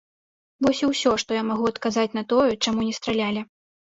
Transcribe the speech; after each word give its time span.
Вось 0.65 0.79
і 0.83 0.87
ўсё, 0.91 1.11
што 1.23 1.37
я 1.37 1.43
магу 1.51 1.65
адказаць 1.71 2.07
на 2.19 2.23
тое, 2.33 2.47
чаму 2.67 2.87
не 2.87 2.95
стралялі. 2.99 3.41